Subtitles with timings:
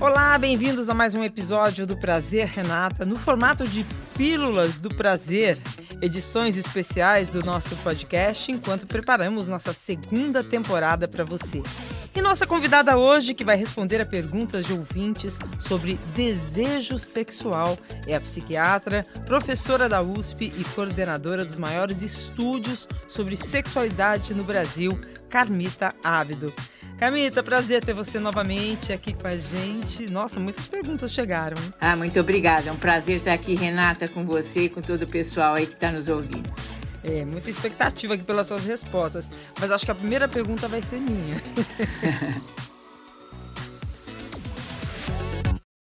[0.00, 3.84] Olá, bem-vindos a mais um episódio do Prazer Renata, no formato de
[4.16, 5.58] Pílulas do Prazer,
[6.00, 11.62] edições especiais do nosso podcast, enquanto preparamos nossa segunda temporada para você.
[12.16, 18.16] E nossa convidada hoje, que vai responder a perguntas de ouvintes sobre desejo sexual, é
[18.16, 25.94] a psiquiatra, professora da USP e coordenadora dos maiores estúdios sobre sexualidade no Brasil, Carmita
[26.02, 26.54] Ábido.
[27.00, 30.04] Camita, prazer ter você novamente aqui com a gente.
[30.10, 31.56] Nossa, muitas perguntas chegaram.
[31.80, 32.68] Ah, muito obrigada.
[32.68, 35.72] É um prazer estar aqui, Renata, com você e com todo o pessoal aí que
[35.72, 36.50] está nos ouvindo.
[37.02, 39.30] É, muita expectativa aqui pelas suas respostas.
[39.58, 41.40] Mas acho que a primeira pergunta vai ser minha.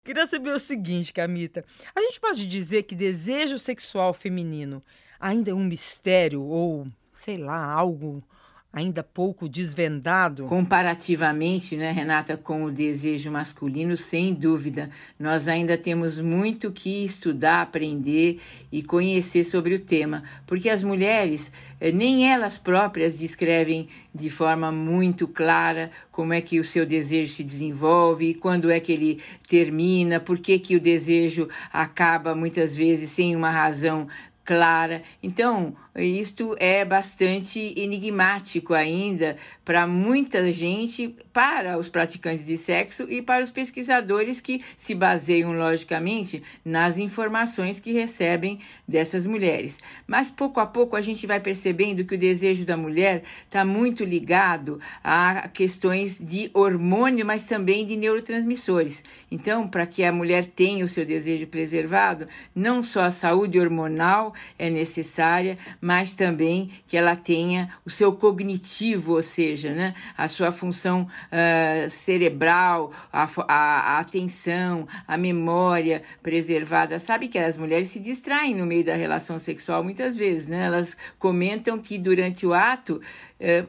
[0.02, 1.62] Queria saber o seguinte, Camita.
[1.94, 4.82] A gente pode dizer que desejo sexual feminino
[5.20, 8.24] ainda é um mistério ou, sei lá, algo
[8.72, 10.46] ainda pouco desvendado?
[10.46, 17.60] Comparativamente, né, Renata, com o desejo masculino, sem dúvida, nós ainda temos muito que estudar,
[17.60, 24.30] aprender e conhecer sobre o tema, porque as mulheres, eh, nem elas próprias descrevem de
[24.30, 29.20] forma muito clara como é que o seu desejo se desenvolve, quando é que ele
[29.48, 34.08] termina, por que, que o desejo acaba muitas vezes sem uma razão
[34.44, 35.02] clara.
[35.22, 43.20] Então, isto é bastante enigmático ainda para muita gente, para os praticantes de sexo e
[43.20, 49.78] para os pesquisadores que se baseiam logicamente nas informações que recebem dessas mulheres.
[50.06, 54.02] Mas pouco a pouco a gente vai percebendo que o desejo da mulher está muito
[54.02, 59.04] ligado a questões de hormônio, mas também de neurotransmissores.
[59.30, 64.34] Então, para que a mulher tenha o seu desejo preservado, não só a saúde hormonal
[64.58, 70.52] é necessária, mas também que ela tenha o seu cognitivo, ou seja, né, a sua
[70.52, 77.00] função uh, cerebral, a, a, a, atenção, a memória preservada.
[77.00, 80.66] Sabe que as mulheres se distraem no meio da relação sexual muitas vezes, né?
[80.66, 83.00] Elas comentam que durante o ato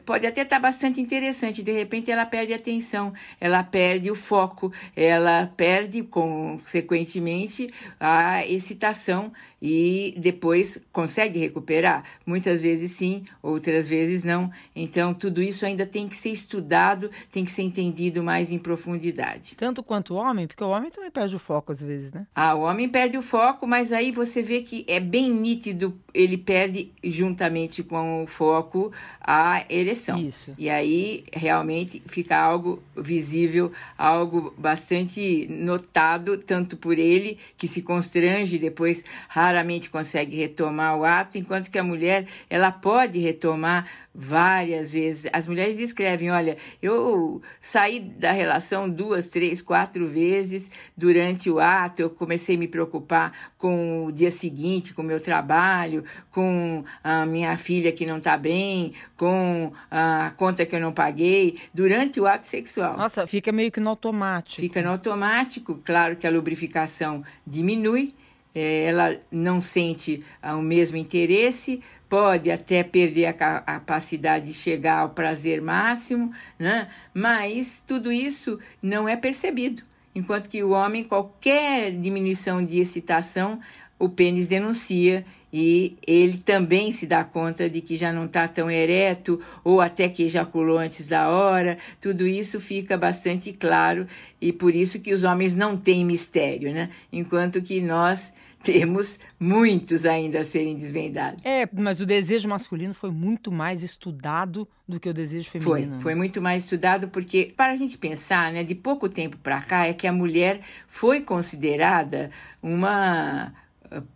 [0.04, 4.72] pode até estar bastante interessante, de repente ela perde a atenção, ela perde o foco,
[4.94, 9.32] ela perde, consequentemente, a excitação
[9.66, 12.04] e depois consegue recuperar?
[12.26, 14.52] Muitas vezes sim, outras vezes não.
[14.76, 19.54] Então, tudo isso ainda tem que ser estudado, tem que ser entendido mais em profundidade.
[19.56, 22.26] Tanto quanto o homem, porque o homem também perde o foco às vezes, né?
[22.34, 26.36] Ah, o homem perde o foco, mas aí você vê que é bem nítido, ele
[26.36, 30.18] perde juntamente com o foco a ereção.
[30.18, 30.54] Isso.
[30.56, 38.58] E aí realmente fica algo visível, algo bastante notado, tanto por ele, que se constrange
[38.58, 45.28] depois raramente consegue retomar o ato, enquanto que a mulher ela pode retomar várias vezes.
[45.32, 52.00] As mulheres escrevem: olha, eu saí da relação duas, três, quatro vezes durante o ato,
[52.00, 57.26] eu comecei a me preocupar com o dia seguinte, com o meu trabalho, com a
[57.26, 59.53] minha filha que não está bem, com
[59.90, 62.96] a conta que eu não paguei, durante o ato sexual.
[62.96, 64.60] Nossa, fica meio que no automático.
[64.60, 68.14] Fica no automático, claro que a lubrificação diminui
[68.54, 75.10] é, ela não sente o mesmo interesse, pode até perder a capacidade de chegar ao
[75.10, 76.88] prazer máximo, né?
[77.12, 79.82] mas tudo isso não é percebido.
[80.14, 83.58] Enquanto que o homem, qualquer diminuição de excitação,
[84.04, 85.24] o pênis denuncia
[85.56, 90.08] e ele também se dá conta de que já não está tão ereto ou até
[90.08, 91.78] que ejaculou antes da hora.
[92.00, 94.06] Tudo isso fica bastante claro
[94.40, 96.90] e por isso que os homens não têm mistério, né?
[97.12, 98.32] Enquanto que nós
[98.64, 101.44] temos muitos ainda a serem desvendados.
[101.44, 105.92] É, mas o desejo masculino foi muito mais estudado do que o desejo feminino.
[105.92, 109.60] Foi, foi muito mais estudado porque, para a gente pensar, né, de pouco tempo para
[109.60, 112.30] cá, é que a mulher foi considerada
[112.62, 113.52] uma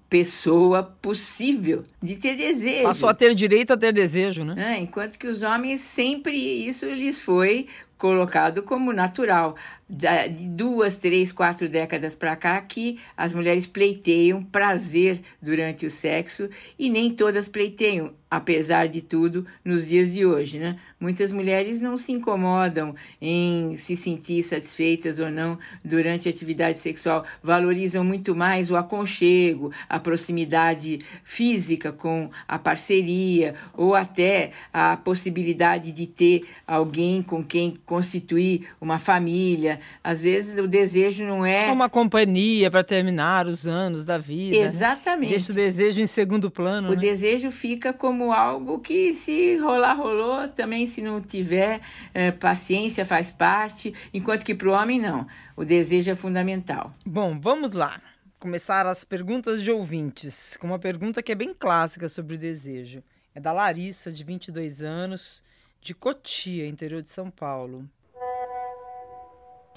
[0.09, 2.85] pessoa possíil de ter desejo.
[2.85, 4.75] Passou a ter direito a ter desejo, né?
[4.75, 7.67] É, enquanto que os homens sempre isso lhes foi
[7.99, 9.57] colocado como natural.
[9.91, 16.51] De duas, três, quatro décadas para cá que as mulheres pleiteiam prazer durante o sexo
[16.79, 20.79] e nem todas pleiteiam, apesar de tudo, nos dias de hoje, né?
[21.01, 27.25] Muitas mulheres não se incomodam em se sentir satisfeitas ou não durante a atividade sexual,
[27.43, 35.93] valorizam muito mais o aconchego, a proximidade física com a parceria ou até a possibilidade
[35.93, 39.78] de ter alguém com quem constituir uma família.
[40.03, 41.71] Às vezes o desejo não é.
[41.71, 44.57] Uma companhia para terminar os anos da vida.
[44.57, 44.63] Né?
[44.63, 45.31] Exatamente.
[45.31, 45.37] Né?
[45.37, 46.89] Deixa o desejo em segundo plano.
[46.89, 47.01] O né?
[47.01, 50.49] desejo fica como algo que, se rolar, rolou.
[50.49, 51.81] Também, se não tiver
[52.15, 53.95] é, paciência, faz parte.
[54.13, 55.27] Enquanto que para o homem, não.
[55.57, 56.91] O desejo é fundamental.
[57.05, 58.01] Bom, vamos lá.
[58.39, 63.03] Começar as perguntas de ouvintes, com uma pergunta que é bem clássica sobre o desejo.
[63.35, 65.43] É da Larissa, de 22 anos,
[65.81, 67.89] de Cotia, interior de São Paulo.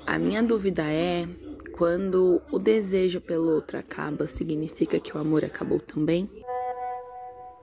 [0.06, 1.26] A minha dúvida é
[1.72, 6.30] quando o desejo pelo outro acaba, significa que o amor acabou também?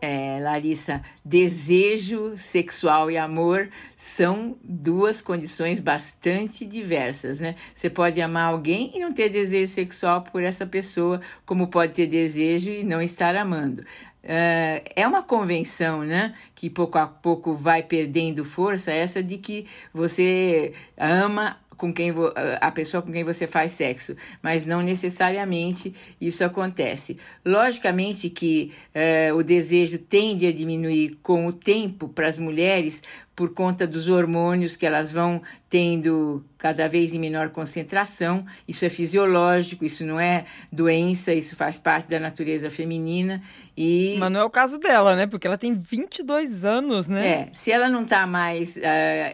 [0.01, 7.57] É, Larissa, desejo sexual e amor são duas condições bastante diversas, né?
[7.75, 12.07] Você pode amar alguém e não ter desejo sexual por essa pessoa, como pode ter
[12.07, 13.83] desejo e não estar amando.
[14.23, 16.35] Uh, é uma convenção, né?
[16.55, 22.13] Que pouco a pouco vai perdendo força, essa de que você ama com quem
[22.61, 27.17] a pessoa com quem você faz sexo, mas não necessariamente isso acontece.
[27.45, 33.01] Logicamente que uh, o desejo tende a diminuir com o tempo para as mulheres,
[33.39, 35.41] por conta dos hormônios que elas vão
[35.71, 38.45] tendo cada vez em menor concentração.
[38.67, 43.41] Isso é fisiológico, isso não é doença, isso faz parte da natureza feminina.
[43.77, 44.17] E...
[44.19, 45.29] Mas não é o caso dela, né?
[45.29, 47.29] Porque ela tem 22 anos, né?
[47.29, 48.81] É, se ela não está mais uh,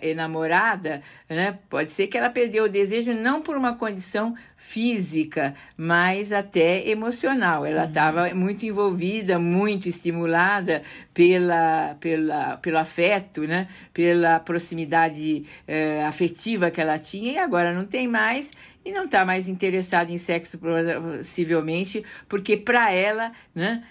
[0.02, 1.58] enamorada, né?
[1.70, 4.34] Pode ser que ela perdeu o desejo não por uma condição
[4.66, 7.66] física, mas até emocional.
[7.66, 8.34] Ela estava uhum.
[8.34, 10.82] muito envolvida, muito estimulada
[11.12, 13.68] pela, pela, pelo afeto, né?
[13.92, 18.50] pela proximidade eh, afetiva que ela tinha, e agora não tem mais
[18.84, 23.82] e não está mais interessada em sexo, possivelmente, porque para ela, né?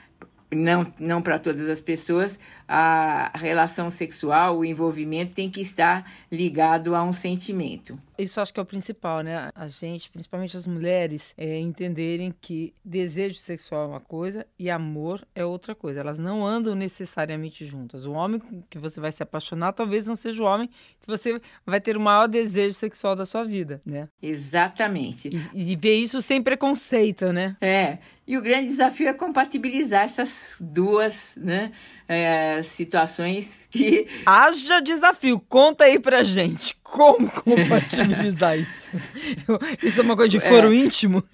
[0.54, 2.38] não, não para todas as pessoas,
[2.68, 7.98] a relação sexual, o envolvimento tem que estar ligado a um sentimento.
[8.18, 9.50] Isso acho que é o principal, né?
[9.56, 15.26] A gente, principalmente as mulheres, é, entenderem que desejo sexual é uma coisa e amor
[15.34, 16.00] é outra coisa.
[16.00, 18.06] Elas não andam necessariamente juntas.
[18.06, 20.70] O homem que você vai se apaixonar talvez não seja o homem
[21.00, 24.08] que você vai ter o maior desejo sexual da sua vida, né?
[24.22, 25.30] Exatamente.
[25.54, 27.56] E, e ver isso sem preconceito, né?
[27.60, 27.98] É.
[28.26, 31.72] E o grande desafio é compatibilizar essas duas né,
[32.08, 34.08] é, situações que.
[34.26, 35.42] Haja desafio!
[35.50, 38.13] Conta aí pra gente como compatibilizar
[38.58, 38.92] isso.
[39.84, 40.76] Isso é uma coisa de foro é.
[40.76, 41.24] íntimo?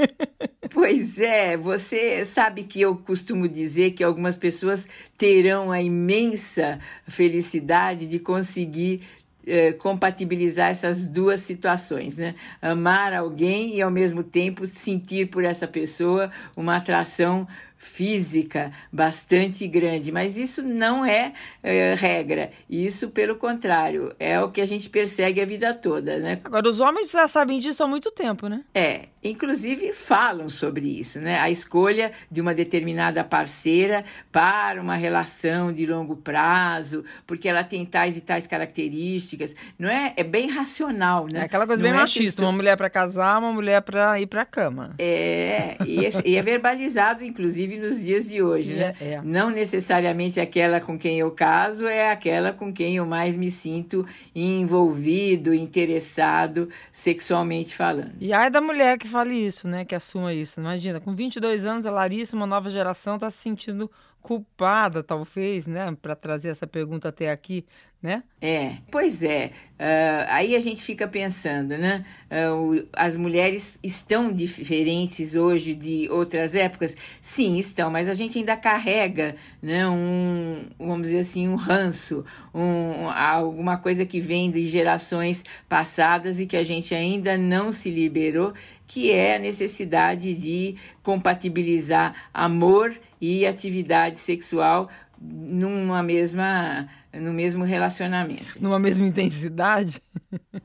[0.72, 4.88] Pois é, você sabe que eu costumo dizer que algumas pessoas
[5.18, 9.02] terão a imensa felicidade de conseguir
[9.48, 12.36] é, compatibilizar essas duas situações, né?
[12.62, 17.48] Amar alguém e ao mesmo tempo sentir por essa pessoa uma atração
[17.80, 21.32] física bastante grande, mas isso não é,
[21.64, 22.52] é, regra.
[22.70, 26.42] Isso, pelo contrário, é o que a gente persegue a vida toda, né?
[26.44, 28.62] Agora, os homens já sabem disso há muito tempo, né?
[28.76, 31.40] É, inclusive falam sobre isso, né?
[31.40, 37.86] A escolha de uma determinada parceira para uma relação de longo prazo, porque ela tem
[37.86, 40.14] tais e tais características, não é?
[40.18, 41.40] É bem racional, né?
[41.40, 44.28] É aquela coisa não bem é machista, uma mulher para casar, uma mulher para ir
[44.28, 44.96] para a cama.
[45.00, 48.96] É, e é, e é verbalizado, inclusive nos dias de hoje, né?
[49.00, 49.22] É, é.
[49.22, 54.06] Não necessariamente aquela com quem eu caso é aquela com quem eu mais me sinto
[54.36, 58.14] envolvido, interessado, sexualmente falando.
[58.20, 59.86] E ai da mulher que fale isso, né?
[59.86, 60.60] Que assuma isso.
[60.60, 63.90] Imagina, com 22 anos, a Larissa, uma nova geração, está se sentindo
[64.22, 67.66] culpada, talvez, né, para trazer essa pergunta até aqui,
[68.02, 68.24] né?
[68.42, 69.52] É, pois é.
[69.78, 72.06] Uh, aí a gente fica pensando, né?
[72.32, 76.96] Uh, as mulheres estão diferentes hoje de outras épocas?
[77.22, 79.86] Sim, estão, mas a gente ainda carrega, né?
[79.88, 86.46] Um, vamos dizer assim, um ranço, um, alguma coisa que vem de gerações passadas e
[86.46, 88.54] que a gente ainda não se liberou,
[88.90, 94.90] que é a necessidade de compatibilizar amor e atividade sexual
[95.22, 98.62] numa mesma no mesmo relacionamento.
[98.62, 100.02] Numa mesma intensidade?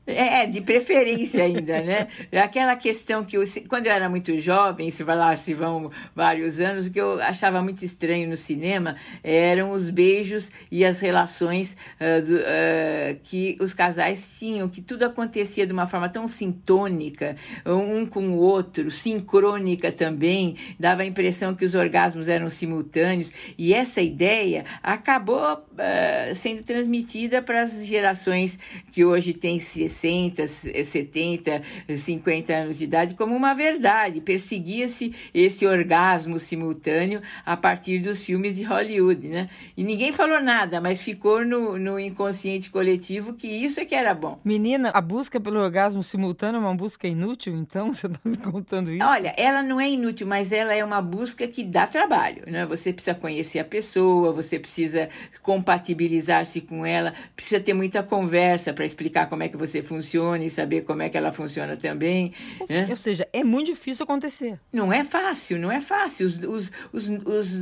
[0.05, 2.07] É, de preferência ainda, né?
[2.31, 6.59] Aquela questão que eu, quando eu era muito jovem, se vai lá, se vão vários
[6.59, 11.75] anos, o que eu achava muito estranho no cinema eram os beijos e as relações
[11.99, 17.35] uh, do, uh, que os casais tinham, que tudo acontecia de uma forma tão sintônica,
[17.65, 23.73] um com o outro, sincrônica também, dava a impressão que os orgasmos eram simultâneos, e
[23.73, 28.59] essa ideia acabou uh, sendo transmitida para as gerações
[28.91, 31.61] que hoje têm 60, 70,
[31.97, 34.21] 50 anos de idade como uma verdade.
[34.21, 39.49] Perseguia-se esse orgasmo simultâneo a partir dos filmes de Hollywood, né?
[39.75, 44.13] E ninguém falou nada, mas ficou no, no inconsciente coletivo que isso é que era
[44.13, 44.39] bom.
[44.43, 47.91] Menina, a busca pelo orgasmo simultâneo é uma busca inútil, então?
[47.93, 49.05] Você está me contando isso?
[49.05, 52.65] Olha, ela não é inútil, mas ela é uma busca que dá trabalho, né?
[52.65, 55.09] Você precisa conhecer a pessoa, você precisa
[56.25, 60.49] compatibilizar-se com ela, precisa ter muita conversa para explicar como é que você funciona e
[60.49, 62.33] saber como é que ela funciona também.
[62.67, 62.87] Né?
[62.89, 64.59] Ou seja, é muito difícil acontecer.
[64.73, 66.25] Não é fácil, não é fácil.
[66.25, 67.53] Os, os, os, os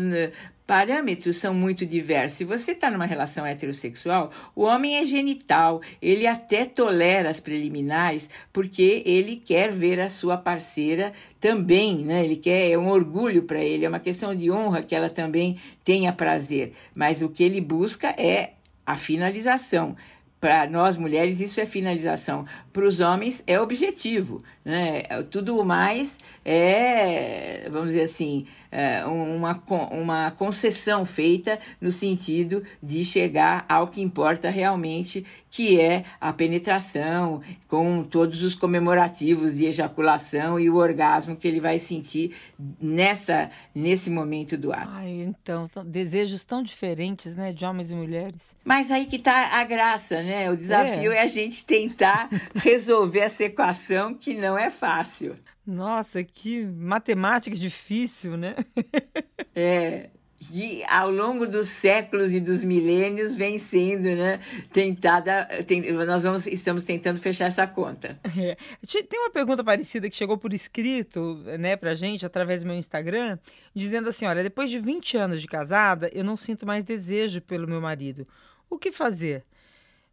[0.66, 2.38] parâmetros são muito diversos.
[2.38, 8.30] Se você está numa relação heterossexual, o homem é genital, ele até tolera as preliminares
[8.52, 12.24] porque ele quer ver a sua parceira também, né?
[12.24, 15.58] Ele quer, é um orgulho para ele, é uma questão de honra que ela também
[15.84, 16.74] tenha prazer.
[16.96, 18.54] Mas o que ele busca é
[18.86, 19.96] a finalização.
[20.40, 22.46] Para nós mulheres, isso é finalização.
[22.74, 24.44] Para os homens, é objetivo.
[24.66, 25.04] Né?
[25.32, 33.66] Tudo mais é, vamos dizer assim, é uma, uma concessão feita no sentido de chegar
[33.70, 40.72] ao que importa realmente, que é a penetração, com todos os comemorativos de ejaculação e
[40.72, 42.36] o orgasmo que ele vai sentir
[42.82, 44.90] nessa, nesse momento do ato.
[44.96, 48.56] Ai, então, desejos tão diferentes, né, de homens e mulheres.
[48.66, 50.50] Mas aí que está a graça, né?
[50.50, 55.36] O desafio é, é a gente tentar resolver essa equação que não é fácil.
[55.66, 58.56] Nossa, que matemática difícil, né?
[59.56, 60.10] é.
[60.52, 64.42] Que ao longo dos séculos e dos milênios vem sendo né,
[64.74, 65.46] tentada.
[65.66, 68.20] Tem, nós vamos, estamos tentando fechar essa conta.
[68.38, 68.58] É.
[69.04, 73.40] Tem uma pergunta parecida que chegou por escrito né, pra gente através do meu Instagram,
[73.74, 77.68] dizendo assim: olha, depois de 20 anos de casada, eu não sinto mais desejo pelo
[77.68, 78.28] meu marido.
[78.70, 79.46] O que fazer?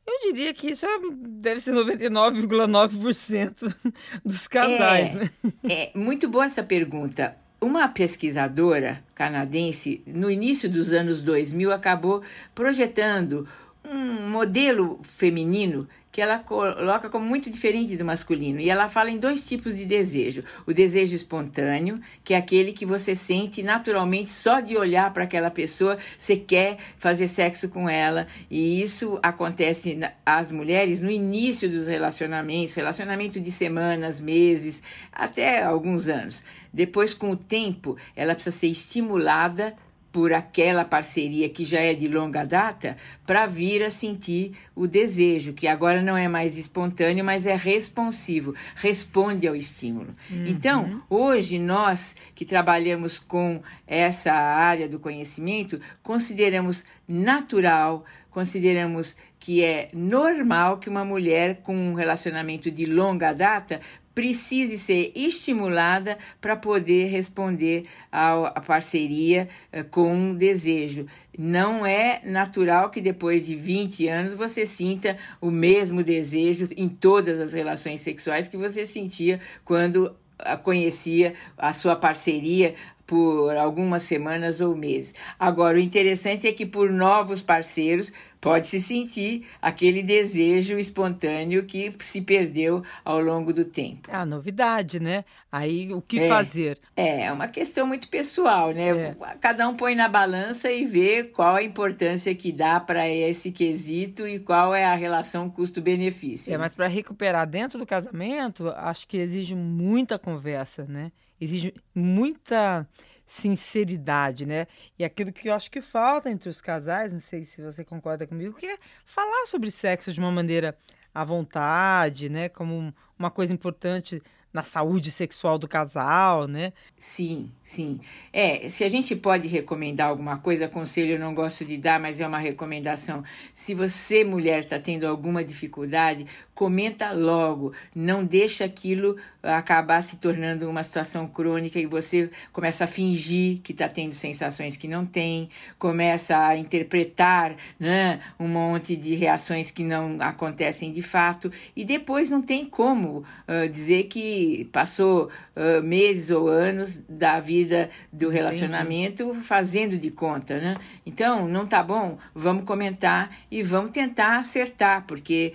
[0.06, 3.74] Eu diria que isso é, deve ser 99,9%
[4.24, 5.10] dos casais.
[5.10, 5.30] É, né?
[5.64, 7.36] é muito boa essa pergunta.
[7.60, 12.22] Uma pesquisadora canadense, no início dos anos 2000, acabou
[12.54, 13.46] projetando
[13.84, 18.60] um modelo feminino que ela coloca como muito diferente do masculino.
[18.60, 22.84] E ela fala em dois tipos de desejo: o desejo espontâneo, que é aquele que
[22.84, 28.26] você sente naturalmente só de olhar para aquela pessoa, você quer fazer sexo com ela,
[28.50, 34.82] e isso acontece às mulheres no início dos relacionamentos, relacionamento de semanas, meses,
[35.12, 36.42] até alguns anos.
[36.72, 39.76] Depois, com o tempo, ela precisa ser estimulada
[40.12, 45.52] por aquela parceria que já é de longa data para vir a sentir o desejo,
[45.52, 50.12] que agora não é mais espontâneo, mas é responsivo, responde ao estímulo.
[50.30, 50.46] Uhum.
[50.46, 59.88] Então, hoje nós que trabalhamos com essa área do conhecimento, consideramos natural, consideramos que é
[59.94, 63.80] normal que uma mulher com um relacionamento de longa data
[64.14, 71.06] precise ser estimulada para poder responder à parceria eh, com um desejo.
[71.38, 77.40] Não é natural que depois de 20 anos você sinta o mesmo desejo em todas
[77.40, 80.14] as relações sexuais que você sentia quando
[80.62, 82.74] conhecia a sua parceria
[83.10, 85.12] por algumas semanas ou meses.
[85.36, 92.20] Agora, o interessante é que por novos parceiros pode-se sentir aquele desejo espontâneo que se
[92.20, 94.08] perdeu ao longo do tempo.
[94.08, 95.24] É a novidade, né?
[95.50, 96.78] Aí o que é, fazer?
[96.96, 98.90] É, é uma questão muito pessoal, né?
[98.90, 99.16] É.
[99.40, 104.24] Cada um põe na balança e vê qual a importância que dá para esse quesito
[104.24, 106.54] e qual é a relação custo-benefício.
[106.54, 111.10] É, mas para recuperar dentro do casamento, acho que exige muita conversa, né?
[111.40, 112.86] Exige muita
[113.26, 114.66] sinceridade, né?
[114.98, 118.26] E aquilo que eu acho que falta entre os casais, não sei se você concorda
[118.26, 120.76] comigo, que é falar sobre sexo de uma maneira
[121.14, 122.48] à vontade, né?
[122.48, 124.20] Como uma coisa importante
[124.52, 126.72] na saúde sexual do casal, né?
[126.96, 128.00] Sim, sim.
[128.32, 132.20] É, se a gente pode recomendar alguma coisa, conselho eu não gosto de dar, mas
[132.20, 133.22] é uma recomendação.
[133.54, 137.72] Se você, mulher, está tendo alguma dificuldade, comenta logo.
[137.94, 143.72] Não deixa aquilo acabar se tornando uma situação crônica e você começa a fingir que
[143.72, 149.82] está tendo sensações que não tem, começa a interpretar né, um monte de reações que
[149.82, 154.04] não acontecem de fato, e depois não tem como uh, dizer
[154.40, 159.46] que passou uh, meses ou anos da vida do relacionamento Entendi.
[159.46, 160.76] fazendo de conta, né?
[161.04, 162.18] Então, não tá bom?
[162.34, 165.52] Vamos comentar e vamos tentar acertar, porque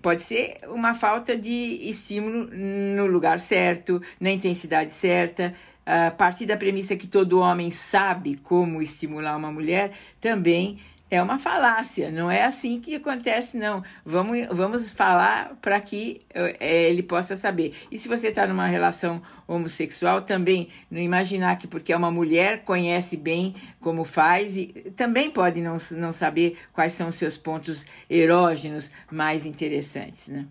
[0.00, 1.50] pode ser uma falta de
[1.90, 5.54] estímulo no lugar certo, na intensidade certa.
[5.84, 10.78] A partir da premissa que todo homem sabe como estimular uma mulher, também
[11.10, 13.82] é uma falácia, não é assim que acontece, não.
[14.04, 17.74] Vamos, vamos falar para que é, ele possa saber.
[17.90, 22.64] E se você está numa relação homossexual, também não imaginar que porque é uma mulher,
[22.64, 27.86] conhece bem como faz e também pode não, não saber quais são os seus pontos
[28.10, 30.46] erógenos mais interessantes, né?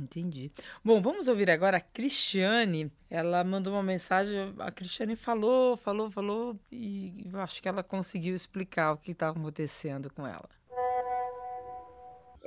[0.00, 0.50] Entendi.
[0.84, 2.90] Bom, vamos ouvir agora a Cristiane.
[3.10, 8.34] Ela mandou uma mensagem, a Cristiane falou, falou, falou, e eu acho que ela conseguiu
[8.34, 10.48] explicar o que estava acontecendo com ela.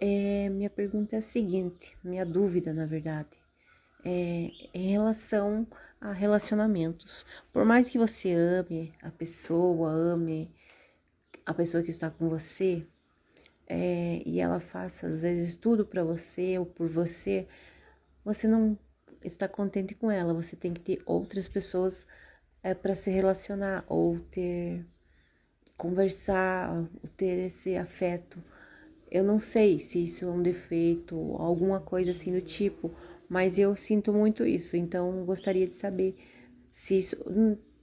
[0.02, 3.30] É, minha pergunta é a seguinte, minha dúvida, na verdade,
[4.04, 5.66] é em relação
[6.02, 7.26] a relacionamentos.
[7.54, 10.52] Por mais que você ame a pessoa, ame
[11.46, 12.86] a pessoa que está com você,
[13.68, 17.48] é, e ela faça às vezes tudo para você ou por você,
[18.24, 18.78] você não
[19.24, 20.34] está contente com ela.
[20.34, 22.08] Você tem que ter outras pessoas
[22.64, 24.86] é, para se relacionar ou ter
[25.78, 28.42] conversar, ter esse afeto.
[29.12, 32.92] Eu não sei se isso é um defeito, alguma coisa assim do tipo,
[33.30, 34.78] mas eu sinto muito isso.
[34.78, 36.16] Então gostaria de saber
[36.72, 37.18] se isso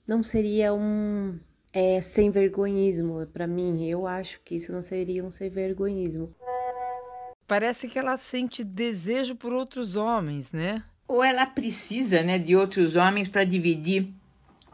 [0.07, 1.39] não seria um
[1.73, 3.89] é sem vergonhismo para mim.
[3.89, 6.35] Eu acho que isso não seria um sem vergonhismo.
[7.47, 10.85] Parece que ela sente desejo por outros homens, né?
[11.09, 14.09] Ou ela precisa, né, de outros homens para dividir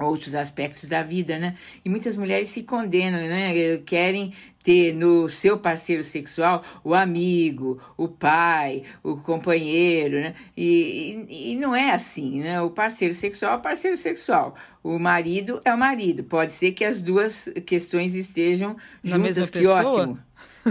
[0.07, 1.57] outros aspectos da vida, né?
[1.85, 3.79] E muitas mulheres se condenam, né?
[3.85, 10.35] Querem ter no seu parceiro sexual o amigo, o pai, o companheiro, né?
[10.57, 12.61] E, e, e, não é assim, né?
[12.61, 14.55] O parceiro sexual é o parceiro sexual.
[14.83, 16.23] O marido é o marido.
[16.23, 19.87] Pode ser que as duas questões estejam Na juntas, mesma que pessoa?
[19.87, 20.19] ótimo.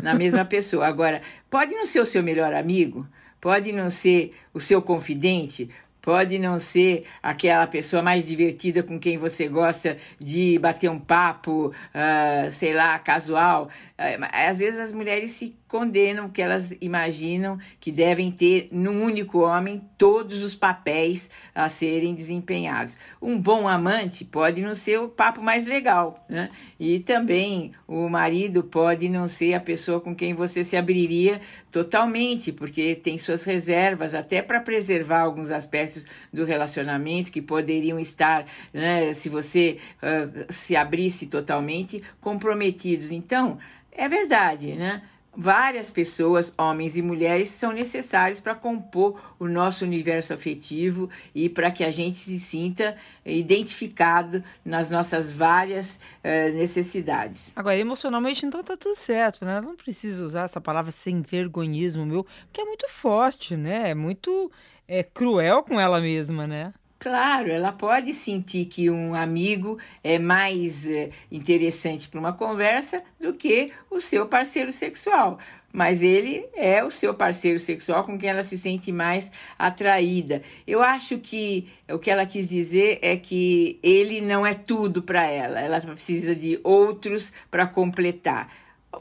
[0.04, 0.86] Na mesma pessoa.
[0.86, 3.08] Agora, pode não ser o seu melhor amigo,
[3.42, 5.70] pode não ser o seu confidente,
[6.08, 11.68] pode não ser aquela pessoa mais divertida com quem você gosta de bater um papo,
[11.68, 13.66] uh, sei lá, casual.
[14.00, 19.40] Uh, às vezes as mulheres se condenam que elas imaginam que devem ter num único
[19.40, 22.96] homem todos os papéis a serem desempenhados.
[23.22, 26.50] Um bom amante pode não ser o papo mais legal, né?
[26.80, 31.42] E também o marido pode não ser a pessoa com quem você se abriria
[31.78, 36.04] totalmente, porque tem suas reservas até para preservar alguns aspectos
[36.34, 43.12] do relacionamento que poderiam estar, né, se você uh, se abrisse totalmente, comprometidos.
[43.12, 43.60] Então,
[43.92, 45.04] é verdade, né?
[45.40, 51.70] Várias pessoas, homens e mulheres, são necessários para compor o nosso universo afetivo e para
[51.70, 57.52] que a gente se sinta identificado nas nossas várias uh, necessidades.
[57.56, 59.62] Agora, emocionalmente, então tá tudo certo, né?
[59.62, 63.92] Não precisa usar essa palavra sem vergonhismo, meu, porque é muito forte, né?
[63.92, 64.52] É muito
[64.88, 66.74] é, cruel com ela mesma, né?
[67.00, 73.34] Claro, ela pode sentir que um amigo é mais é, interessante para uma conversa do
[73.34, 75.38] que o seu parceiro sexual.
[75.72, 80.42] Mas ele é o seu parceiro sexual com quem ela se sente mais atraída.
[80.66, 85.30] Eu acho que o que ela quis dizer é que ele não é tudo para
[85.30, 85.60] ela.
[85.60, 88.52] Ela precisa de outros para completar.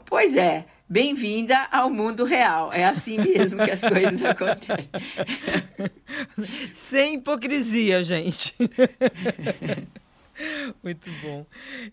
[0.05, 2.71] Pois é, Bem-vinda ao mundo real.
[2.71, 4.89] É assim mesmo que as coisas acontecem.
[6.71, 8.55] Sem hipocrisia, gente.
[10.81, 11.45] Muito bom.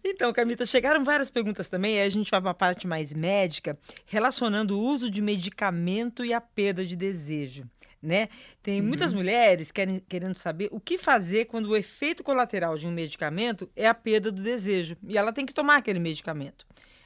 [0.04, 3.76] Então, Camita, chegaram várias perguntas também, aí a gente vai para a parte mais médica,
[4.07, 7.68] relacionando o uso de medicamento e a perda de desejo.
[8.00, 8.28] Né?
[8.62, 8.87] Tem uhum.
[8.87, 13.68] muitas mulheres querem, querendo saber o que fazer quando o efeito colateral de um medicamento
[13.74, 14.96] é a perda do desejo.
[15.09, 16.64] E ela tem que tomar aquele medicamento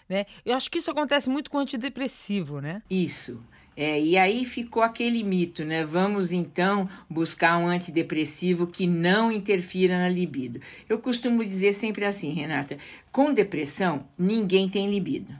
[0.09, 0.25] né?
[0.44, 2.83] Eu acho que isso acontece muito com antidepressivo, né?
[2.88, 3.42] Isso.
[3.77, 5.85] É, e aí ficou aquele mito, né?
[5.85, 10.61] Vamos então buscar um antidepressivo que não interfira na libido.
[10.88, 12.77] Eu costumo dizer sempre assim, Renata:
[13.12, 15.33] com depressão, ninguém tem libido.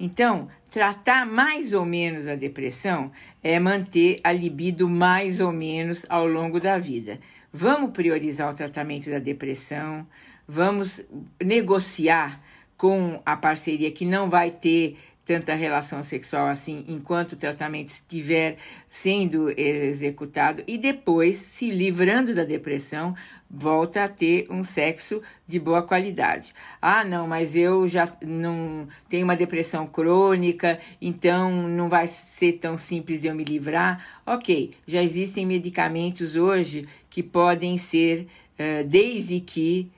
[0.00, 6.26] Então, tratar mais ou menos a depressão é manter a libido mais ou menos ao
[6.26, 7.18] longo da vida.
[7.52, 10.06] Vamos priorizar o tratamento da depressão,
[10.48, 11.04] vamos
[11.40, 12.42] negociar
[12.84, 18.58] com a parceria que não vai ter tanta relação sexual assim enquanto o tratamento estiver
[18.90, 23.16] sendo executado e depois, se livrando da depressão,
[23.48, 26.52] volta a ter um sexo de boa qualidade.
[26.82, 32.76] Ah, não, mas eu já não tenho uma depressão crônica, então não vai ser tão
[32.76, 34.20] simples de eu me livrar.
[34.26, 38.26] Ok, já existem medicamentos hoje que podem ser,
[38.58, 39.90] uh, desde que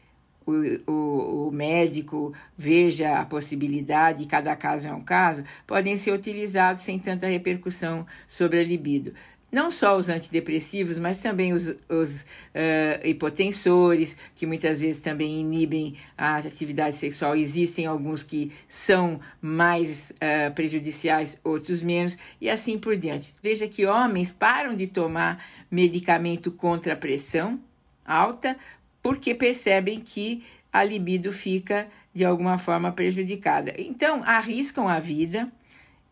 [0.46, 6.84] o, o, o, médico veja a possibilidade, cada caso é um caso, podem ser utilizados
[6.84, 9.12] sem tanta repercussão sobre a libido.
[9.50, 12.26] não só os antidepressivos, mas também os, os uh,
[13.04, 17.34] hipotensores, que muitas vezes também inibem a atividade sexual.
[17.34, 23.32] Existem alguns que são mais uh, prejudiciais, outros menos, e assim por diante.
[23.42, 27.60] Veja que homens param de tomar medicamento contra a pressão
[28.06, 28.56] alta
[29.06, 30.42] porque percebem que
[30.72, 33.72] a libido fica de alguma forma prejudicada.
[33.78, 35.48] Então, arriscam a vida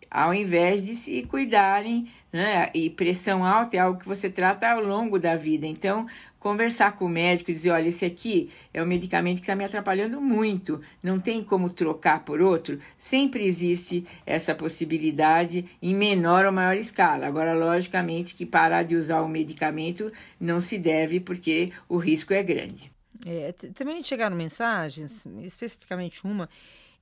[0.08, 2.70] ao invés de se cuidarem, né?
[2.72, 5.66] E pressão alta é algo que você trata ao longo da vida.
[5.66, 6.06] Então,
[6.44, 9.64] conversar com o médico e dizer: olha, esse aqui é um medicamento que está me
[9.64, 12.78] atrapalhando muito, não tem como trocar por outro.
[12.98, 17.26] Sempre existe essa possibilidade em menor ou maior escala.
[17.26, 22.42] Agora, logicamente, que parar de usar o medicamento não se deve, porque o risco é
[22.42, 22.92] grande.
[23.24, 26.50] É, também chegaram mensagens, especificamente uma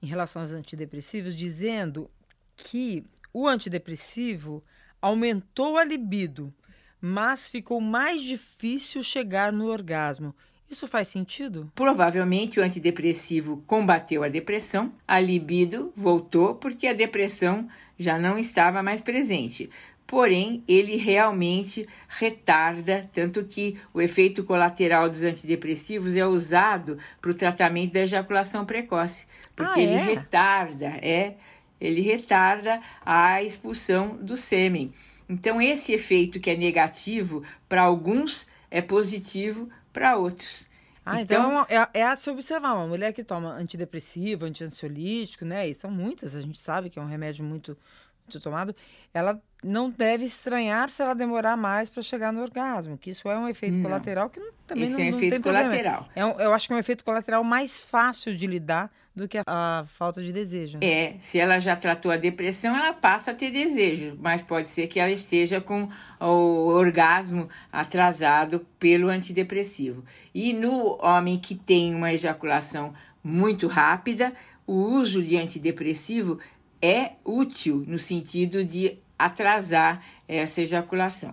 [0.00, 2.08] em relação aos antidepressivos, dizendo
[2.56, 4.62] que o antidepressivo
[5.00, 6.54] aumentou a libido,
[7.04, 10.32] mas ficou mais difícil chegar no orgasmo.
[10.70, 11.70] Isso faz sentido?
[11.74, 18.82] Provavelmente o antidepressivo combateu a depressão, a libido voltou porque a depressão já não estava
[18.82, 19.68] mais presente.
[20.06, 27.34] Porém, ele realmente retarda, tanto que o efeito colateral dos antidepressivos é usado para o
[27.34, 29.84] tratamento da ejaculação precoce, porque ah, é?
[29.84, 31.34] ele retarda, é
[31.80, 34.92] ele retarda a expulsão do sêmen.
[35.32, 40.66] Então, esse efeito que é negativo para alguns é positivo para outros.
[41.04, 42.74] Ah, então, então é, é, a se observar.
[42.74, 45.66] Uma mulher que toma antidepressivo, antiansiolítico, né?
[45.66, 47.76] E são muitas, a gente sabe que é um remédio muito,
[48.24, 48.76] muito tomado.
[49.12, 53.38] Ela não deve estranhar se ela demorar mais para chegar no orgasmo, que isso é
[53.38, 53.84] um efeito não.
[53.84, 56.08] colateral que não, também Esse não, é um efeito colateral.
[56.14, 59.38] É um, eu acho que é um efeito colateral mais fácil de lidar do que
[59.38, 60.78] a, a, falta de desejo.
[60.80, 64.88] É, se ela já tratou a depressão, ela passa a ter desejo, mas pode ser
[64.88, 70.04] que ela esteja com o orgasmo atrasado pelo antidepressivo.
[70.34, 74.32] E no homem que tem uma ejaculação muito rápida,
[74.66, 76.38] o uso de antidepressivo
[76.80, 81.32] é útil no sentido de atrasar essa ejaculação.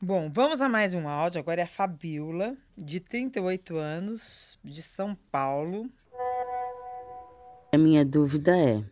[0.00, 1.40] Bom, vamos a mais um áudio.
[1.40, 5.88] Agora é a Fabiola, de 38 anos, de São Paulo.
[7.72, 8.82] A minha dúvida é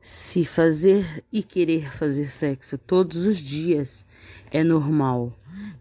[0.00, 4.06] se fazer e querer fazer sexo todos os dias
[4.50, 5.32] é normal,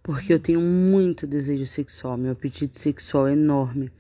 [0.02, 3.92] porque eu tenho muito desejo sexual, meu apetite sexual é enorme.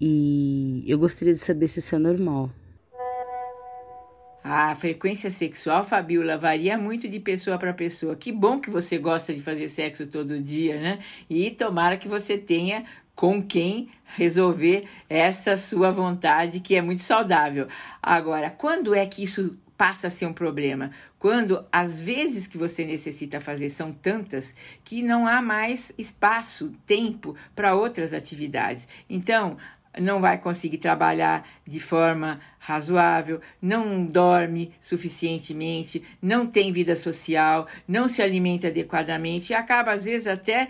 [0.00, 2.50] E eu gostaria de saber se isso é normal.
[4.44, 8.16] A frequência sexual, Fabiola, varia muito de pessoa para pessoa.
[8.16, 10.98] Que bom que você gosta de fazer sexo todo dia, né?
[11.30, 17.68] E tomara que você tenha com quem resolver essa sua vontade, que é muito saudável.
[18.02, 20.90] Agora, quando é que isso passa a ser um problema?
[21.20, 24.52] Quando as vezes que você necessita fazer são tantas
[24.82, 28.88] que não há mais espaço, tempo para outras atividades.
[29.08, 29.56] Então,
[30.00, 38.06] não vai conseguir trabalhar de forma razoável, não dorme suficientemente, não tem vida social, não
[38.06, 40.68] se alimenta adequadamente e acaba, às vezes, até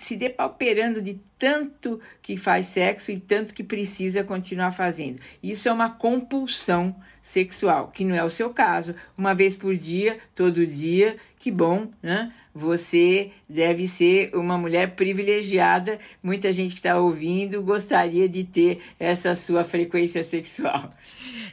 [0.00, 5.20] se depauperando de tanto que faz sexo e tanto que precisa continuar fazendo.
[5.42, 8.94] Isso é uma compulsão sexual, que não é o seu caso.
[9.16, 12.30] Uma vez por dia, todo dia, que bom, né?
[12.54, 15.98] Você deve ser uma mulher privilegiada.
[16.22, 20.90] Muita gente que está ouvindo gostaria de ter essa sua frequência sexual.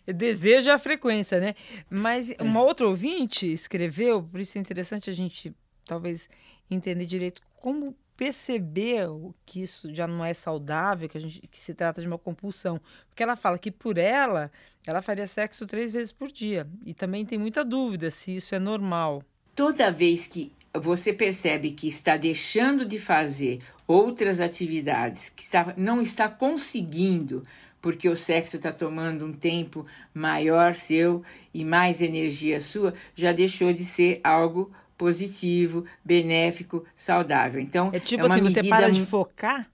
[0.05, 1.55] Desejo a frequência, né?
[1.89, 2.37] Mas é.
[2.39, 5.51] uma outra ouvinte escreveu, por isso é interessante a gente
[5.85, 6.29] talvez
[6.69, 9.07] entender direito como perceber
[9.43, 12.79] que isso já não é saudável, que, a gente, que se trata de uma compulsão.
[13.09, 14.51] Porque ela fala que por ela,
[14.85, 16.67] ela faria sexo três vezes por dia.
[16.85, 19.23] E também tem muita dúvida se isso é normal.
[19.55, 26.01] Toda vez que você percebe que está deixando de fazer outras atividades, que está, não
[26.01, 27.43] está conseguindo,
[27.81, 33.73] porque o sexo está tomando um tempo maior seu e mais energia sua, já deixou
[33.73, 37.59] de ser algo positivo, benéfico, saudável.
[37.59, 39.67] Então, é tipo é assim, você para de focar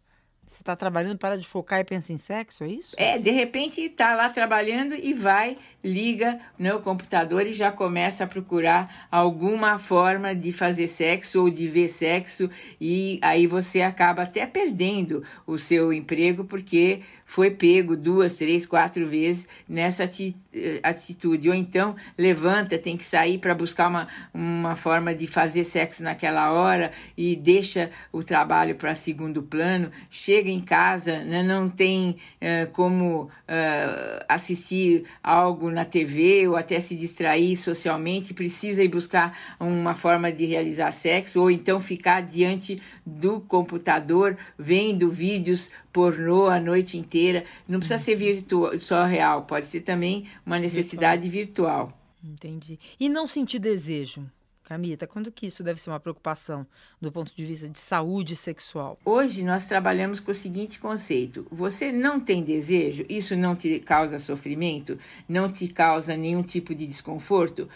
[0.47, 2.95] você está trabalhando, para de focar e pensa em sexo, é isso?
[2.97, 8.27] É, de repente está lá trabalhando e vai, liga no computador e já começa a
[8.27, 12.49] procurar alguma forma de fazer sexo ou de ver sexo
[12.81, 19.05] e aí você acaba até perdendo o seu emprego porque foi pego duas, três, quatro
[19.05, 21.49] vezes nessa eh, atitude.
[21.49, 26.53] Ou então levanta, tem que sair para buscar uma, uma forma de fazer sexo naquela
[26.53, 29.91] hora e deixa o trabalho para segundo plano.
[30.09, 32.11] Chega em casa, né, não tem
[32.41, 39.37] uh, como uh, assistir algo na TV ou até se distrair socialmente, precisa ir buscar
[39.59, 46.59] uma forma de realizar sexo ou então ficar diante do computador vendo vídeos pornô a
[46.59, 47.43] noite inteira.
[47.67, 51.85] Não precisa ser virtual, só real, pode ser também uma necessidade virtual.
[51.85, 51.97] virtual.
[52.23, 52.79] Entendi.
[52.99, 54.29] E não sentir desejo?
[54.67, 56.67] Camita, quando que isso deve ser uma preocupação
[57.01, 58.99] do ponto de vista de saúde sexual?
[59.05, 64.19] Hoje nós trabalhamos com o seguinte conceito: você não tem desejo, isso não te causa
[64.19, 67.69] sofrimento, não te causa nenhum tipo de desconforto,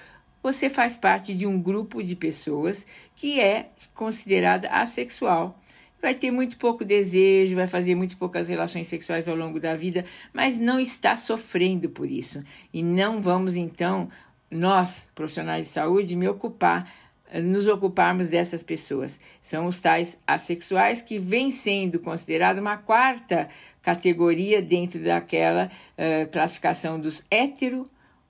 [0.44, 5.58] você faz parte de um grupo de pessoas que é considerada assexual.
[6.02, 10.04] Vai ter muito pouco desejo, vai fazer muito poucas relações sexuais ao longo da vida,
[10.34, 12.44] mas não está sofrendo por isso.
[12.74, 14.10] E não vamos então,
[14.52, 16.92] nós, profissionais de saúde, me ocupar
[17.34, 19.18] nos ocuparmos dessas pessoas.
[19.42, 23.48] São os tais assexuais que vem sendo considerado uma quarta
[23.82, 27.86] categoria dentro daquela uh, classificação dos hétero,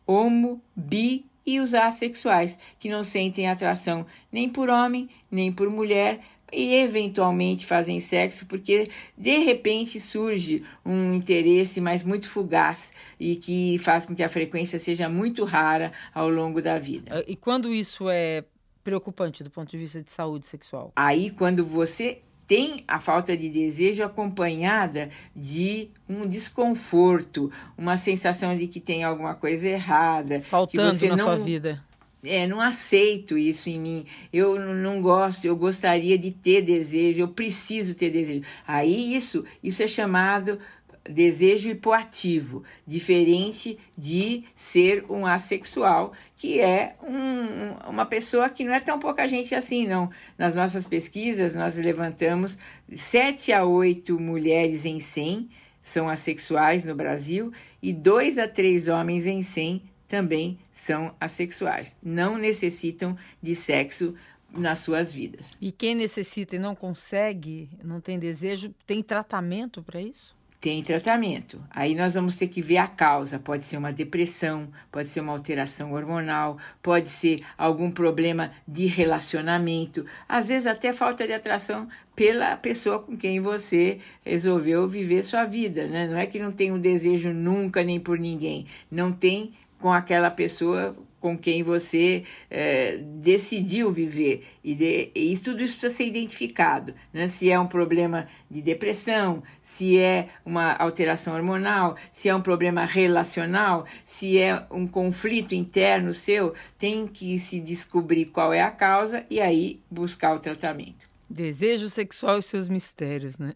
[0.06, 6.20] homo, bi e os assexuais, que não sentem atração nem por homem, nem por mulher,
[6.52, 13.78] e eventualmente fazem sexo porque de repente surge um interesse, mas muito fugaz e que
[13.80, 17.24] faz com que a frequência seja muito rara ao longo da vida.
[17.28, 18.44] E quando isso é
[18.84, 20.92] preocupante do ponto de vista de saúde sexual?
[20.96, 28.68] Aí, quando você tem a falta de desejo acompanhada de um desconforto, uma sensação de
[28.68, 31.82] que tem alguma coisa errada, faltando na não, sua vida.
[32.24, 34.06] É, não aceito isso em mim.
[34.32, 38.44] Eu não gosto, eu gostaria de ter desejo, eu preciso ter desejo.
[38.68, 40.60] Aí isso, isso é chamado
[41.04, 48.80] desejo hipoativo, diferente de ser um assexual, que é um, uma pessoa que não é
[48.80, 50.12] tão pouca gente assim, não.
[50.38, 52.56] Nas nossas pesquisas, nós levantamos
[52.96, 55.50] 7 a 8 mulheres em 100
[55.84, 61.96] são assexuais no Brasil e 2 a 3 homens em 100 também são assexuais.
[62.04, 64.14] Não necessitam de sexo
[64.52, 65.52] nas suas vidas.
[65.62, 70.36] E quem necessita e não consegue, não tem desejo, tem tratamento para isso?
[70.62, 71.60] tem tratamento.
[71.72, 73.40] Aí nós vamos ter que ver a causa.
[73.40, 80.06] Pode ser uma depressão, pode ser uma alteração hormonal, pode ser algum problema de relacionamento,
[80.30, 85.88] às vezes até falta de atração pela pessoa com quem você resolveu viver sua vida,
[85.88, 86.08] né?
[86.08, 90.30] Não é que não tem um desejo nunca nem por ninguém, não tem com aquela
[90.30, 94.48] pessoa com quem você é, decidiu viver.
[94.64, 96.96] E, de, e tudo isso precisa ser identificado.
[97.14, 97.28] Né?
[97.28, 102.84] Se é um problema de depressão, se é uma alteração hormonal, se é um problema
[102.84, 109.24] relacional, se é um conflito interno seu, tem que se descobrir qual é a causa
[109.30, 111.11] e aí buscar o tratamento.
[111.32, 113.54] Desejo sexual e seus mistérios, né?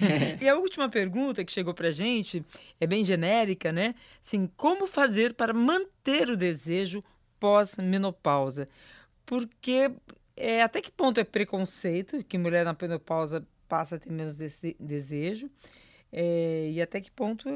[0.00, 0.38] É.
[0.42, 2.44] E a última pergunta que chegou pra gente
[2.80, 3.94] é bem genérica, né?
[4.24, 7.00] Assim, como fazer para manter o desejo
[7.38, 8.66] pós-menopausa?
[9.24, 9.92] Porque
[10.36, 15.46] é, até que ponto é preconceito que mulher na menopausa passa a ter menos desejo?
[16.10, 17.48] É, e até que ponto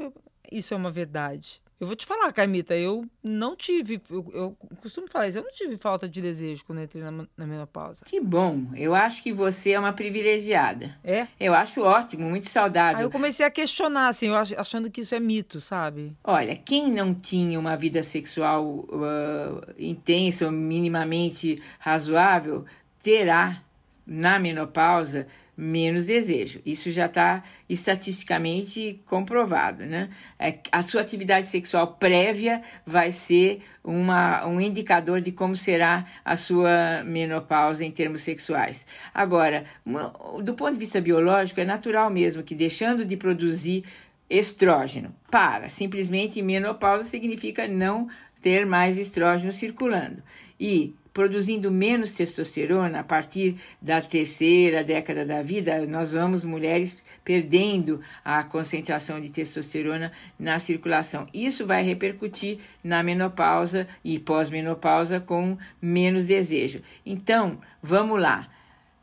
[0.50, 1.60] isso é uma verdade?
[1.78, 5.52] Eu vou te falar, Carmita, eu não tive, eu, eu, costumo falar isso, eu não
[5.52, 8.02] tive falta de desejo quando entrei na, na menopausa.
[8.06, 10.96] Que bom, eu acho que você é uma privilegiada.
[11.04, 11.26] É?
[11.38, 12.98] Eu acho ótimo, muito saudável.
[13.00, 16.16] Aí eu comecei a questionar, assim, eu achando que isso é mito, sabe?
[16.24, 22.64] Olha, quem não tinha uma vida sexual uh, intensa ou minimamente razoável,
[23.02, 23.62] terá
[24.06, 26.60] na menopausa menos desejo.
[26.66, 30.10] Isso já está estatisticamente comprovado, né?
[30.38, 36.36] É, a sua atividade sexual prévia vai ser uma, um indicador de como será a
[36.36, 38.84] sua menopausa em termos sexuais.
[39.14, 43.84] Agora, uma, do ponto de vista biológico, é natural mesmo que deixando de produzir
[44.28, 48.08] estrógeno para simplesmente menopausa significa não
[48.42, 50.22] ter mais estrógeno circulando.
[50.58, 58.02] E produzindo menos testosterona a partir da terceira década da vida, nós vamos mulheres perdendo
[58.22, 61.26] a concentração de testosterona na circulação.
[61.32, 66.82] Isso vai repercutir na menopausa e pós-menopausa com menos desejo.
[67.06, 68.46] Então, vamos lá.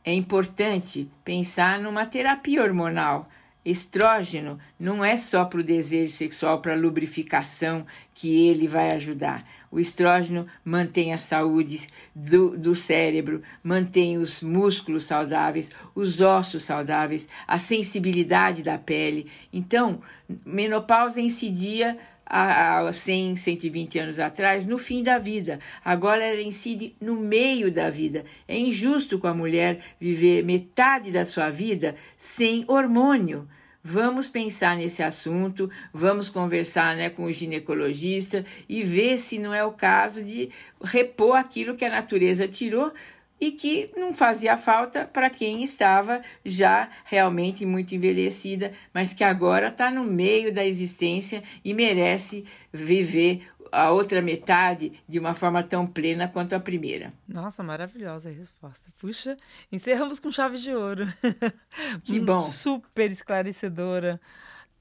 [0.06, 3.26] É importante pensar numa terapia hormonal
[3.66, 9.48] Estrógeno não é só para o desejo sexual, para a lubrificação que ele vai ajudar.
[9.72, 17.28] O estrógeno mantém a saúde do, do cérebro, mantém os músculos saudáveis, os ossos saudáveis,
[17.48, 19.32] a sensibilidade da pele.
[19.52, 20.02] Então,
[20.46, 25.60] menopausa incidia há 100, 120 anos atrás, no fim da vida.
[25.84, 28.26] Agora ela incide no meio da vida.
[28.48, 33.48] É injusto com a mulher viver metade da sua vida sem hormônio.
[33.86, 39.62] Vamos pensar nesse assunto, vamos conversar né, com o ginecologista e ver se não é
[39.66, 40.50] o caso de
[40.82, 42.94] repor aquilo que a natureza tirou
[43.44, 49.68] e que não fazia falta para quem estava já realmente muito envelhecida, mas que agora
[49.68, 55.86] está no meio da existência e merece viver a outra metade de uma forma tão
[55.86, 57.12] plena quanto a primeira.
[57.28, 58.90] Nossa, maravilhosa a resposta.
[58.98, 59.36] Puxa,
[59.70, 61.06] encerramos com chave de ouro.
[62.06, 62.50] Que bom.
[62.50, 64.22] Super esclarecedora,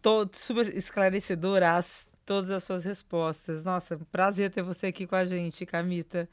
[0.01, 3.65] todo, super esclarecedora as, todas as suas respostas.
[3.65, 6.29] Nossa, prazer ter você aqui com a gente, Camita.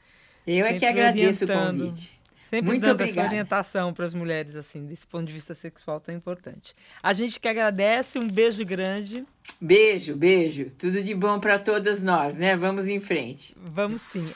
[0.46, 2.19] Eu é que agradeço o convite.
[2.50, 3.20] Sempre Muito dando obrigada.
[3.20, 6.74] essa orientação para as mulheres, assim, desse ponto de vista sexual tão importante.
[7.00, 9.24] A gente que agradece, um beijo grande.
[9.60, 10.66] Beijo, beijo.
[10.76, 12.56] Tudo de bom para todas nós, né?
[12.56, 13.54] Vamos em frente.
[13.56, 14.28] Vamos sim.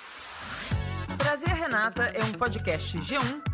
[1.18, 3.53] Prazer Renata é um podcast G1